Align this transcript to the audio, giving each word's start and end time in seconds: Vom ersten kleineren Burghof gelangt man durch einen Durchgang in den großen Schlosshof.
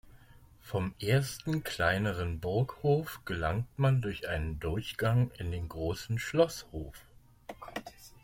Vom 0.63 0.95
ersten 0.99 1.63
kleineren 1.63 2.39
Burghof 2.39 3.23
gelangt 3.23 3.67
man 3.77 4.01
durch 4.01 4.27
einen 4.27 4.59
Durchgang 4.59 5.29
in 5.37 5.51
den 5.51 5.69
großen 5.69 6.17
Schlosshof. 6.17 6.95